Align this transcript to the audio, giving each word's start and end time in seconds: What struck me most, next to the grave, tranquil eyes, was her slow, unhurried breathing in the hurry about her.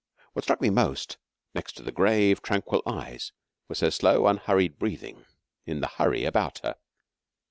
What 0.33 0.41
struck 0.45 0.61
me 0.61 0.71
most, 0.71 1.17
next 1.53 1.73
to 1.73 1.83
the 1.83 1.91
grave, 1.91 2.41
tranquil 2.41 2.81
eyes, 2.87 3.33
was 3.67 3.81
her 3.81 3.91
slow, 3.91 4.25
unhurried 4.25 4.79
breathing 4.79 5.25
in 5.67 5.79
the 5.81 5.87
hurry 5.89 6.25
about 6.25 6.57
her. 6.63 6.77